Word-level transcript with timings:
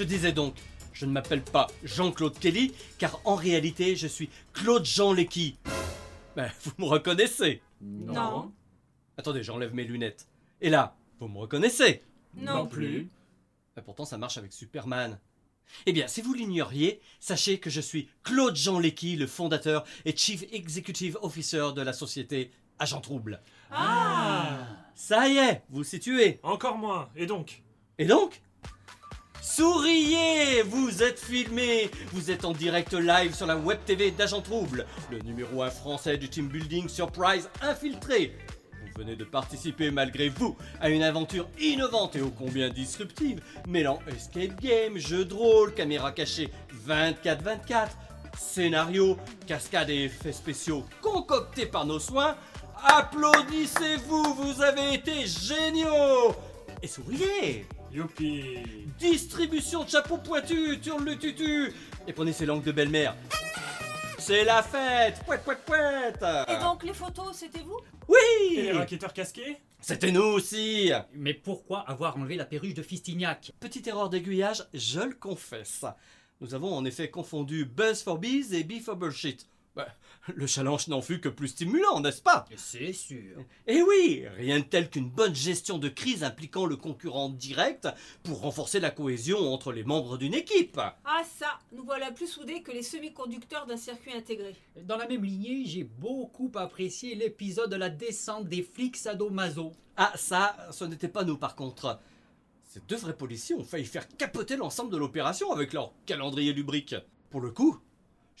Je 0.00 0.04
disais 0.06 0.32
donc, 0.32 0.54
je 0.94 1.04
ne 1.04 1.12
m'appelle 1.12 1.42
pas 1.42 1.66
Jean-Claude 1.84 2.38
Kelly, 2.38 2.72
car 2.96 3.20
en 3.26 3.34
réalité, 3.34 3.96
je 3.96 4.06
suis 4.06 4.30
Claude 4.54 4.86
Jean 4.86 5.12
Lecky. 5.12 5.58
Ben, 6.34 6.50
vous 6.64 6.72
me 6.78 6.86
reconnaissez 6.86 7.60
Non. 7.82 8.50
Attendez, 9.18 9.42
j'enlève 9.42 9.74
mes 9.74 9.84
lunettes. 9.84 10.26
Et 10.62 10.70
là, 10.70 10.96
vous 11.18 11.28
me 11.28 11.36
reconnaissez 11.36 12.00
Non 12.34 12.66
plus. 12.66 13.10
Ben, 13.76 13.82
pourtant, 13.82 14.06
ça 14.06 14.16
marche 14.16 14.38
avec 14.38 14.54
Superman. 14.54 15.18
Eh 15.84 15.92
bien, 15.92 16.08
si 16.08 16.22
vous 16.22 16.32
l'ignoriez, 16.32 17.02
sachez 17.18 17.58
que 17.58 17.68
je 17.68 17.82
suis 17.82 18.08
Claude 18.22 18.56
Jean 18.56 18.78
Lecky, 18.78 19.16
le 19.16 19.26
fondateur 19.26 19.84
et 20.06 20.16
Chief 20.16 20.44
Executive 20.50 21.18
Officer 21.20 21.72
de 21.76 21.82
la 21.82 21.92
société 21.92 22.52
Agent 22.78 23.02
Trouble. 23.02 23.42
Ah 23.70 24.66
Ça 24.94 25.28
y 25.28 25.36
est, 25.36 25.60
vous 25.68 25.84
situez. 25.84 26.40
Encore 26.42 26.78
moins. 26.78 27.10
Et 27.16 27.26
donc? 27.26 27.62
Et 27.98 28.06
donc? 28.06 28.40
Souriez 29.60 30.62
Vous 30.62 31.02
êtes 31.02 31.20
filmé 31.20 31.90
Vous 32.14 32.30
êtes 32.30 32.46
en 32.46 32.52
direct 32.52 32.94
live 32.94 33.34
sur 33.34 33.44
la 33.44 33.58
web 33.58 33.78
TV 33.84 34.10
d'Agent 34.10 34.40
Trouble, 34.40 34.86
le 35.10 35.18
numéro 35.18 35.62
1 35.62 35.68
français 35.68 36.16
du 36.16 36.30
team 36.30 36.48
building 36.48 36.88
Surprise 36.88 37.50
infiltré. 37.60 38.38
Vous 38.80 39.02
venez 39.02 39.16
de 39.16 39.24
participer 39.24 39.90
malgré 39.90 40.30
vous 40.30 40.56
à 40.80 40.88
une 40.88 41.02
aventure 41.02 41.46
innovante 41.60 42.16
et 42.16 42.22
ô 42.22 42.30
combien 42.30 42.70
disruptive, 42.70 43.42
mêlant 43.68 43.98
escape 44.08 44.58
game, 44.62 44.96
jeu 44.96 45.26
de 45.26 45.34
rôle, 45.34 45.74
caméra 45.74 46.12
cachée 46.12 46.48
24-24, 46.88 47.88
scénario, 48.38 49.18
cascade 49.46 49.90
et 49.90 50.04
effets 50.04 50.32
spéciaux 50.32 50.86
concoctés 51.02 51.66
par 51.66 51.84
nos 51.84 51.98
soins. 51.98 52.34
Applaudissez-vous, 52.82 54.24
vous 54.36 54.62
avez 54.62 54.94
été 54.94 55.26
géniaux 55.26 56.34
Et 56.82 56.86
souriez 56.86 57.66
Youpi. 57.92 58.58
Distribution 58.98 59.84
de 59.84 59.90
chapeaux 59.90 60.18
pointus, 60.18 60.80
turle 60.80 61.04
le 61.04 61.16
tutu. 61.16 61.72
Et 62.06 62.12
prenez 62.12 62.32
ces 62.32 62.46
langues 62.46 62.62
de 62.62 62.72
belle-mère. 62.72 63.16
C'est 64.18 64.44
la 64.44 64.62
fête. 64.62 65.22
Pouet, 65.24 65.38
pouet, 65.38 65.56
pouet. 65.66 66.12
Et 66.48 66.58
donc 66.60 66.84
les 66.84 66.94
photos, 66.94 67.34
c'était 67.36 67.60
vous? 67.60 67.80
Et 68.08 68.62
les 68.62 68.72
Oui 68.72 68.78
raquetteurs 68.78 69.12
casqués? 69.12 69.56
C'était 69.80 70.12
nous 70.12 70.22
aussi. 70.22 70.92
Mais 71.14 71.34
pourquoi 71.34 71.80
avoir 71.80 72.16
enlevé 72.16 72.36
la 72.36 72.44
perruche 72.44 72.74
de 72.74 72.82
Fistignac? 72.82 73.52
Petite 73.60 73.86
erreur 73.86 74.10
d'aiguillage, 74.10 74.66
je 74.74 75.00
le 75.00 75.14
confesse. 75.14 75.84
Nous 76.40 76.54
avons 76.54 76.74
en 76.74 76.84
effet 76.84 77.10
confondu 77.10 77.64
Buzz 77.64 78.02
for 78.02 78.18
Bees 78.18 78.52
et 78.52 78.62
Bee 78.62 78.80
for 78.80 78.96
Bullshit. 78.96 79.46
Bah, 79.76 79.86
le 80.34 80.46
challenge 80.48 80.88
n'en 80.88 81.00
fut 81.00 81.20
que 81.20 81.28
plus 81.28 81.48
stimulant, 81.48 82.00
n'est-ce 82.00 82.22
pas? 82.22 82.44
C'est 82.56 82.92
sûr. 82.92 83.44
Eh 83.68 83.82
oui, 83.82 84.24
rien 84.36 84.58
de 84.58 84.64
tel 84.64 84.90
qu'une 84.90 85.08
bonne 85.08 85.34
gestion 85.34 85.78
de 85.78 85.88
crise 85.88 86.24
impliquant 86.24 86.66
le 86.66 86.76
concurrent 86.76 87.28
direct 87.28 87.86
pour 88.24 88.40
renforcer 88.40 88.80
la 88.80 88.90
cohésion 88.90 89.38
entre 89.52 89.72
les 89.72 89.84
membres 89.84 90.18
d'une 90.18 90.34
équipe. 90.34 90.80
Ah 91.04 91.22
ça, 91.38 91.60
nous 91.72 91.84
voilà 91.84 92.10
plus 92.10 92.26
soudés 92.26 92.62
que 92.62 92.72
les 92.72 92.82
semi-conducteurs 92.82 93.66
d'un 93.66 93.76
circuit 93.76 94.12
intégré. 94.12 94.56
Dans 94.82 94.96
la 94.96 95.06
même 95.06 95.24
lignée, 95.24 95.64
j'ai 95.64 95.84
beaucoup 95.84 96.50
apprécié 96.56 97.14
l'épisode 97.14 97.70
de 97.70 97.76
la 97.76 97.90
descente 97.90 98.48
des 98.48 98.62
flics 98.62 98.96
sadomaso. 98.96 99.72
Ah, 99.96 100.12
ça, 100.16 100.56
ce 100.72 100.84
n'était 100.84 101.08
pas 101.08 101.24
nous 101.24 101.38
par 101.38 101.54
contre. 101.54 102.00
Ces 102.64 102.80
deux 102.88 102.96
vrais 102.96 103.16
policiers 103.16 103.54
ont 103.54 103.64
failli 103.64 103.84
faire 103.84 104.08
capoter 104.16 104.56
l'ensemble 104.56 104.92
de 104.92 104.96
l'opération 104.96 105.52
avec 105.52 105.72
leur 105.72 105.92
calendrier 106.06 106.52
lubrique. 106.52 106.94
Pour 107.28 107.40
le 107.40 107.50
coup, 107.50 107.78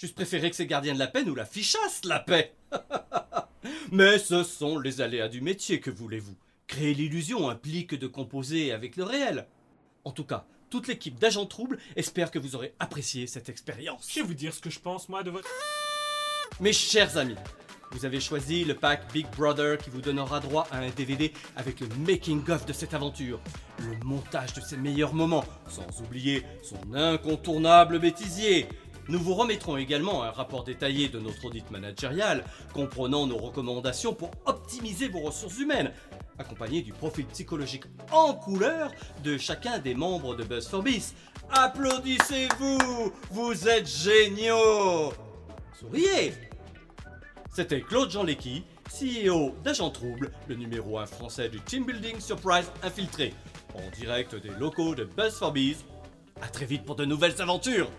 j'eusse 0.00 0.12
préféré 0.12 0.50
que 0.50 0.56
ces 0.56 0.66
gardiens 0.66 0.94
de 0.94 0.98
la 0.98 1.06
paix 1.06 1.24
nous 1.24 1.34
la 1.34 1.44
fichassent, 1.44 2.04
la 2.04 2.20
paix. 2.20 2.54
Mais 3.92 4.18
ce 4.18 4.42
sont 4.42 4.78
les 4.78 5.00
aléas 5.00 5.28
du 5.28 5.40
métier, 5.40 5.80
que 5.80 5.90
voulez-vous 5.90 6.34
Créer 6.66 6.94
l'illusion 6.94 7.48
implique 7.50 7.94
de 7.94 8.06
composer 8.06 8.72
avec 8.72 8.96
le 8.96 9.04
réel. 9.04 9.46
En 10.04 10.12
tout 10.12 10.24
cas, 10.24 10.46
toute 10.70 10.86
l'équipe 10.86 11.18
d'Agents 11.18 11.46
Trouble 11.46 11.78
espère 11.96 12.30
que 12.30 12.38
vous 12.38 12.54
aurez 12.54 12.74
apprécié 12.78 13.26
cette 13.26 13.48
expérience. 13.48 14.08
Je 14.08 14.20
vais 14.20 14.26
vous 14.26 14.34
dire 14.34 14.54
ce 14.54 14.60
que 14.60 14.70
je 14.70 14.80
pense, 14.80 15.08
moi, 15.08 15.22
de 15.22 15.30
votre. 15.30 15.48
Mes 16.60 16.72
chers 16.72 17.18
amis, 17.18 17.36
vous 17.90 18.04
avez 18.04 18.20
choisi 18.20 18.64
le 18.64 18.74
pack 18.74 19.12
Big 19.12 19.26
Brother 19.36 19.76
qui 19.76 19.90
vous 19.90 20.00
donnera 20.00 20.38
droit 20.38 20.68
à 20.70 20.78
un 20.78 20.90
DVD 20.90 21.32
avec 21.56 21.80
le 21.80 21.88
making-of 22.06 22.64
de 22.64 22.72
cette 22.72 22.94
aventure, 22.94 23.40
le 23.80 23.96
montage 24.04 24.52
de 24.54 24.60
ses 24.60 24.76
meilleurs 24.76 25.12
moments, 25.12 25.44
sans 25.68 26.00
oublier 26.00 26.44
son 26.62 26.94
incontournable 26.94 27.98
bêtisier. 27.98 28.68
Nous 29.10 29.18
vous 29.18 29.34
remettrons 29.34 29.76
également 29.76 30.22
un 30.22 30.30
rapport 30.30 30.62
détaillé 30.62 31.08
de 31.08 31.18
notre 31.18 31.44
audit 31.44 31.68
managérial, 31.72 32.44
comprenant 32.72 33.26
nos 33.26 33.38
recommandations 33.38 34.14
pour 34.14 34.30
optimiser 34.46 35.08
vos 35.08 35.18
ressources 35.18 35.58
humaines, 35.58 35.90
accompagné 36.38 36.80
du 36.82 36.92
profil 36.92 37.26
psychologique 37.26 37.82
en 38.12 38.34
couleur 38.34 38.92
de 39.24 39.36
chacun 39.36 39.80
des 39.80 39.96
membres 39.96 40.36
de 40.36 40.44
Buzz 40.44 40.68
for 40.68 40.84
Beast. 40.84 41.16
Applaudissez-vous 41.50 43.12
Vous 43.32 43.68
êtes 43.68 43.88
géniaux 43.88 45.12
Souriez 45.76 46.32
c'était 47.52 47.80
Claude 47.80 48.12
Jean 48.12 48.22
Lecky, 48.22 48.62
CEO 48.88 49.56
d'Agent 49.64 49.90
Trouble, 49.90 50.30
le 50.46 50.54
numéro 50.54 50.98
1 50.98 51.06
français 51.06 51.48
du 51.48 51.60
team 51.60 51.84
building 51.84 52.20
Surprise 52.20 52.70
Infiltré, 52.84 53.34
en 53.74 53.90
direct 53.98 54.36
des 54.36 54.50
locaux 54.50 54.94
de 54.94 55.02
Buzz 55.02 55.34
for 55.34 55.50
Bees. 55.50 55.78
À 56.40 56.46
très 56.46 56.64
vite 56.64 56.84
pour 56.84 56.94
de 56.94 57.04
nouvelles 57.04 57.42
aventures. 57.42 57.90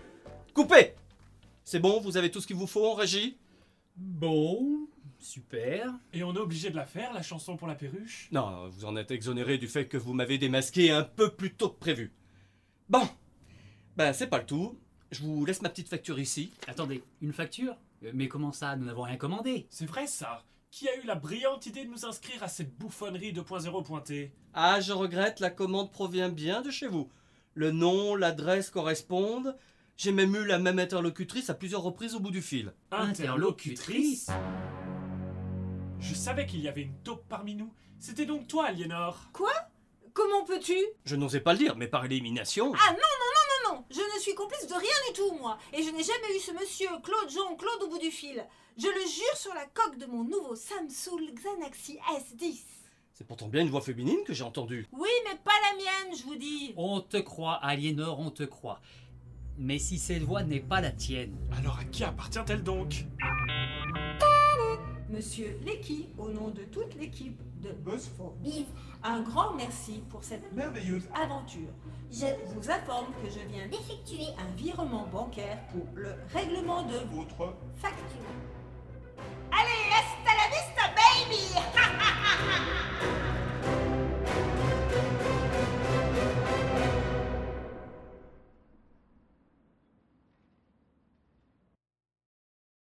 Coupez 0.54 0.94
C'est 1.64 1.78
bon, 1.78 2.00
vous 2.00 2.16
avez 2.16 2.30
tout 2.30 2.40
ce 2.40 2.46
qu'il 2.46 2.56
vous 2.56 2.66
faut 2.66 2.86
en 2.86 2.94
régie? 2.94 3.38
Bon, 3.96 4.88
super. 5.18 5.92
Et 6.12 6.24
on 6.24 6.34
est 6.34 6.38
obligé 6.38 6.70
de 6.70 6.76
la 6.76 6.86
faire, 6.86 7.12
la 7.12 7.22
chanson 7.22 7.56
pour 7.56 7.68
la 7.68 7.74
perruche? 7.74 8.28
Non, 8.32 8.68
vous 8.68 8.84
en 8.84 8.96
êtes 8.96 9.10
exonéré 9.10 9.58
du 9.58 9.68
fait 9.68 9.86
que 9.86 9.96
vous 9.96 10.12
m'avez 10.12 10.38
démasqué 10.38 10.90
un 10.90 11.04
peu 11.04 11.30
plus 11.30 11.54
tôt 11.54 11.68
que 11.68 11.78
prévu. 11.78 12.12
Bon, 12.88 13.08
ben 13.96 14.12
c'est 14.12 14.26
pas 14.26 14.38
le 14.38 14.46
tout. 14.46 14.78
Je 15.10 15.22
vous 15.22 15.44
laisse 15.44 15.62
ma 15.62 15.68
petite 15.68 15.88
facture 15.88 16.18
ici. 16.18 16.52
Attendez, 16.66 17.02
une 17.20 17.32
facture? 17.32 17.76
Mais 18.14 18.28
comment 18.28 18.52
ça? 18.52 18.76
Nous 18.76 18.86
n'avons 18.86 19.02
rien 19.02 19.16
commandé. 19.16 19.66
C'est 19.70 19.86
vrai, 19.86 20.06
ça 20.06 20.42
Qui 20.70 20.88
a 20.88 20.96
eu 20.96 21.06
la 21.06 21.14
brillante 21.14 21.66
idée 21.66 21.84
de 21.84 21.90
nous 21.90 22.06
inscrire 22.06 22.42
à 22.42 22.48
cette 22.48 22.76
bouffonnerie 22.76 23.32
2.0 23.32 23.84
pointée? 23.84 24.32
Ah, 24.54 24.80
je 24.80 24.92
regrette, 24.92 25.38
la 25.38 25.50
commande 25.50 25.92
provient 25.92 26.30
bien 26.30 26.62
de 26.62 26.70
chez 26.70 26.88
vous. 26.88 27.08
Le 27.54 27.70
nom, 27.70 28.16
l'adresse 28.16 28.70
correspondent. 28.70 29.54
J'ai 29.96 30.12
même 30.12 30.34
eu 30.34 30.44
la 30.44 30.58
même 30.58 30.78
interlocutrice 30.78 31.50
à 31.50 31.54
plusieurs 31.54 31.82
reprises 31.82 32.14
au 32.14 32.20
bout 32.20 32.30
du 32.30 32.42
fil. 32.42 32.72
Interlocutrice 32.90 34.28
Je 36.00 36.14
savais 36.14 36.46
qu'il 36.46 36.60
y 36.60 36.68
avait 36.68 36.82
une 36.82 36.98
taupe 37.02 37.24
parmi 37.28 37.54
nous. 37.54 37.72
C'était 37.98 38.26
donc 38.26 38.48
toi, 38.48 38.66
Aliénor 38.66 39.30
Comment 40.14 40.44
peux-tu? 40.44 40.76
Je 41.04 41.16
n'osais 41.16 41.40
pas 41.40 41.52
le 41.52 41.58
dire, 41.58 41.76
mais 41.76 41.86
par 41.88 42.04
élimination. 42.04 42.72
Ah 42.74 42.90
non, 42.90 42.96
non, 42.96 42.98
non, 42.98 43.70
non, 43.70 43.76
non 43.76 43.84
Je 43.90 44.00
ne 44.14 44.20
suis 44.20 44.34
complice 44.34 44.66
de 44.66 44.74
rien 44.74 44.90
du 45.08 45.14
tout, 45.14 45.32
moi 45.38 45.56
Et 45.72 45.82
je 45.82 45.90
n'ai 45.90 46.02
jamais 46.02 46.36
eu 46.36 46.40
ce 46.40 46.52
monsieur 46.52 46.88
Claude 47.02 47.30
Jean 47.30 47.54
Claude 47.56 47.82
au 47.84 47.88
bout 47.88 47.98
du 47.98 48.10
fil. 48.10 48.44
Je 48.76 48.88
le 48.88 49.00
jure 49.00 49.36
sur 49.36 49.54
la 49.54 49.66
coque 49.66 49.98
de 49.98 50.06
mon 50.06 50.24
nouveau 50.24 50.54
Samsung 50.54 51.32
Galaxy 51.44 51.98
S10. 52.14 52.58
C'est 53.12 53.26
pourtant 53.26 53.48
bien 53.48 53.62
une 53.62 53.70
voix 53.70 53.80
féminine 53.82 54.24
que 54.26 54.32
j'ai 54.32 54.44
entendue. 54.44 54.88
Oui, 54.92 55.10
mais 55.24 55.36
pas 55.44 55.52
la 55.70 55.76
mienne, 55.76 56.16
je 56.16 56.24
vous 56.24 56.34
dis. 56.34 56.74
On 56.76 57.00
te 57.00 57.18
croit, 57.18 57.54
Aliénor, 57.62 58.18
on 58.18 58.30
te 58.30 58.42
croit. 58.42 58.80
Mais 59.58 59.78
si 59.78 59.98
cette 59.98 60.22
voix 60.22 60.42
n'est 60.42 60.60
pas 60.60 60.80
la 60.80 60.90
tienne, 60.90 61.36
Alors 61.56 61.78
à 61.78 61.84
qui 61.84 62.04
appartient-elle 62.04 62.62
donc? 62.62 63.06
Monsieur 65.10 65.58
Lecky, 65.64 66.08
au 66.16 66.30
nom 66.30 66.48
de 66.48 66.62
toute 66.64 66.94
l'équipe 66.94 67.38
de 67.62 67.70
Buzz 67.70 68.08
for 68.16 68.32
Biv, 68.42 68.64
un 69.02 69.20
grand 69.20 69.54
merci 69.54 70.02
pour 70.08 70.24
cette 70.24 70.50
merveilleuse 70.52 71.06
aventure. 71.14 71.68
Je 72.10 72.26
vous 72.54 72.70
informe 72.70 73.12
que 73.22 73.28
je 73.28 73.46
viens 73.52 73.66
d'effectuer 73.68 74.26
un 74.38 74.56
virement 74.56 75.06
bancaire 75.06 75.58
pour 75.70 75.86
le 75.94 76.14
règlement 76.32 76.82
de 76.84 76.96
votre 77.14 77.54
facture. 77.74 78.51